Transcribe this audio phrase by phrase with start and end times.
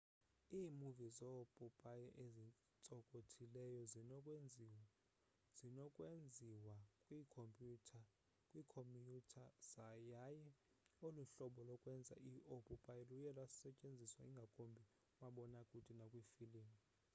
[0.59, 3.81] iimuvi zoopopayi ezintsokothileyo
[5.57, 6.77] zinokwenziwa
[8.49, 9.45] kwiikhomyutha
[10.11, 10.47] yaye
[11.05, 12.15] olu hlobo lokwenza
[12.51, 16.75] oopopayi luye lusetyenziswa ngakumbi kumabonakude nakwiifilimu